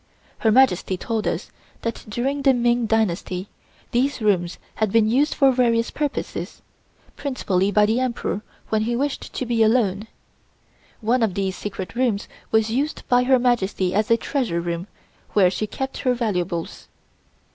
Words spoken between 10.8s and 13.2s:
One of these secret rooms was used